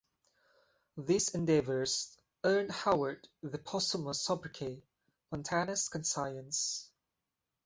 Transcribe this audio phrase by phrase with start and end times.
[0.97, 4.81] These endeavors earned Howard the posthumous sobriquet,
[5.29, 6.89] Montana's Conscience.